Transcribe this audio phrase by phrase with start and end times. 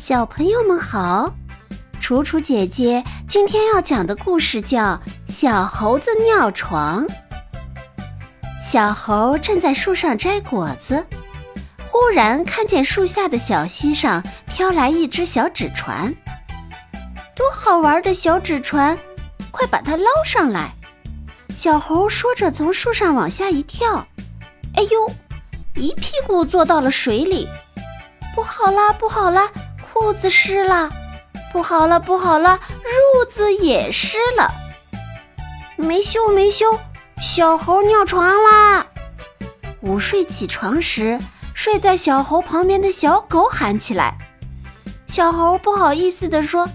[0.00, 1.30] 小朋友们好，
[2.00, 4.94] 楚楚姐姐今天要讲的故事叫
[5.28, 7.06] 《小猴子尿床》。
[8.64, 11.04] 小猴正在树上摘果子，
[11.90, 16.14] 忽然看见树下的小溪上飘来一只小纸船，
[17.36, 18.98] 多好玩的小纸船！
[19.50, 20.72] 快把它捞上来！
[21.54, 24.06] 小猴说着，从树上往下一跳，
[24.76, 25.10] 哎呦，
[25.74, 27.46] 一屁股坐到了水里！
[28.34, 29.46] 不好啦，不好啦！
[30.00, 30.88] 裤子湿了，
[31.52, 34.50] 不好了，不好了，褥子也湿了。
[35.76, 36.80] 没羞没羞，
[37.20, 38.86] 小猴尿床啦！
[39.82, 41.18] 午睡起床时，
[41.52, 44.16] 睡在小猴旁边的小狗喊起来。
[45.06, 46.66] 小猴不好意思地说：“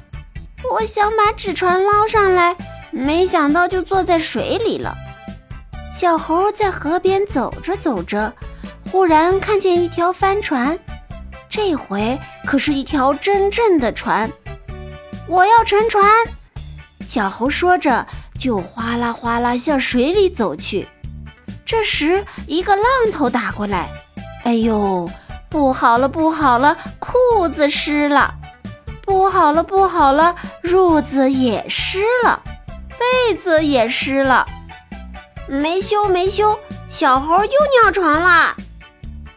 [0.71, 2.55] 我想把纸船捞上来，
[2.91, 4.95] 没想到就坐在水里了。”
[5.91, 8.31] 小猴在河边走着走着，
[8.91, 10.77] 忽然看见一条帆船。
[11.49, 14.29] 这回可是一条真正的船，
[15.27, 16.03] 我要乘船。
[17.07, 18.05] 小猴说着，
[18.37, 20.87] 就哗啦哗啦向水里走去。
[21.65, 23.87] 这时，一个浪头打过来，
[24.43, 25.09] 哎呦，
[25.49, 28.33] 不好了，不好了，裤子湿了！
[29.01, 32.41] 不好了，不好了，褥子也湿了，
[32.99, 34.45] 被子也湿了。
[35.47, 36.57] 没羞没羞，
[36.89, 37.51] 小猴又
[37.83, 38.55] 尿床啦！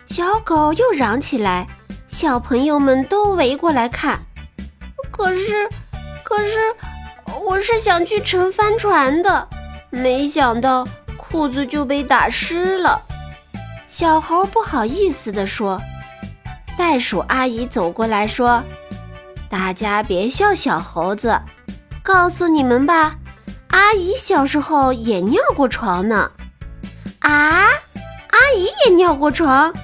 [0.06, 1.66] 小狗又嚷起来。
[2.08, 4.18] 小朋友们都围过来看，
[5.10, 5.68] 可是，
[6.24, 6.74] 可是，
[7.44, 9.46] 我是想去乘帆船的，
[9.90, 13.00] 没想到裤子就被打湿了。
[13.86, 15.80] 小猴不好意思地说。
[16.78, 18.62] 袋鼠阿姨走过来说
[19.50, 21.40] ：“大家别笑小猴子，
[22.04, 23.16] 告诉你们吧，
[23.68, 26.30] 阿姨小时候也尿过床呢。”
[27.18, 27.66] 啊，
[28.30, 29.74] 阿姨也尿过床。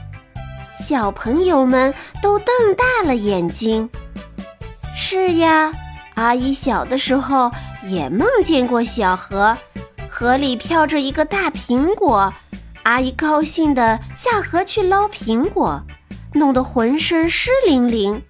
[0.76, 3.88] 小朋友们都瞪大了眼睛。
[4.96, 5.72] 是呀，
[6.14, 7.50] 阿姨小的时候
[7.84, 9.56] 也梦见过小河，
[10.10, 12.32] 河里飘着一个大苹果。
[12.82, 15.80] 阿姨高兴地下河去捞苹果，
[16.32, 18.20] 弄得浑身湿淋淋。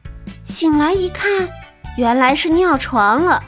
[0.45, 1.49] 醒来一看，
[1.97, 3.43] 原来是尿床了。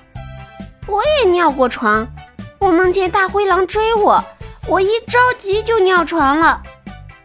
[0.86, 2.08] 我也尿过床，
[2.58, 4.24] 我梦见大灰狼追我，
[4.66, 6.62] 我一着急就尿床了。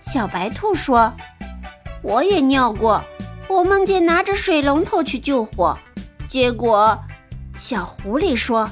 [0.02, 1.14] 小白兔说。
[2.04, 3.04] 我也尿过，
[3.48, 5.78] 我梦见拿着水龙头去救火，
[6.28, 6.98] 结果
[7.58, 8.70] 小狐狸说，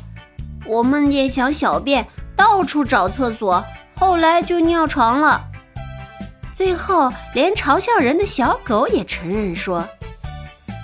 [0.66, 3.64] 我梦见想小便，到处找厕所，
[3.96, 5.46] 后来就尿床了。
[6.54, 9.88] 最后连嘲笑人的小狗也承认说，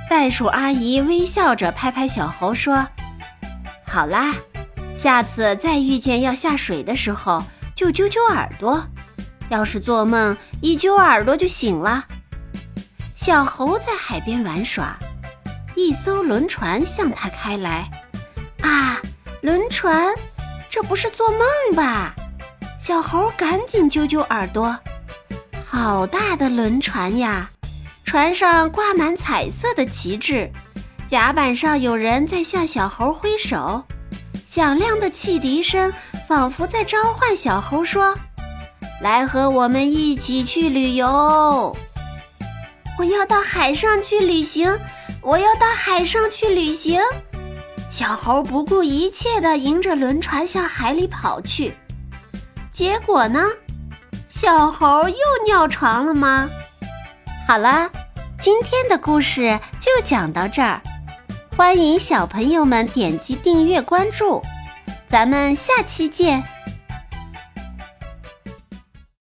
[0.10, 2.88] 袋鼠阿姨微笑着拍拍小猴说
[3.86, 4.34] ：“好啦，
[4.96, 7.44] 下次再遇见要下水的时候，
[7.76, 8.86] 就揪揪耳朵，
[9.50, 12.06] 要是做梦一揪耳朵就醒了。”
[13.26, 14.96] 小猴在海边玩耍，
[15.74, 17.90] 一艘轮船向他开来。
[18.62, 19.02] 啊，
[19.42, 20.14] 轮船，
[20.70, 21.42] 这不是做梦
[21.76, 22.14] 吧？
[22.80, 24.78] 小猴赶紧揪揪耳朵。
[25.66, 27.50] 好大的轮船呀！
[28.06, 30.48] 船上挂满彩色的旗帜，
[31.08, 33.84] 甲板上有人在向小猴挥手，
[34.46, 35.92] 响亮的汽笛声
[36.28, 38.16] 仿佛在召唤小猴说
[39.02, 41.76] ：“来和我们一起去旅游。”
[42.98, 44.78] 我要到海上去旅行，
[45.22, 47.02] 我要到海上去旅行。
[47.90, 51.76] 小猴不顾一切地迎着轮船向海里跑去，
[52.72, 53.44] 结果呢？
[54.30, 56.50] 小猴又尿床了吗？
[57.48, 57.90] 好了，
[58.40, 60.82] 今天的故事就讲到这儿，
[61.56, 64.42] 欢迎小朋友们点击订阅关注，
[65.08, 66.44] 咱们下期见。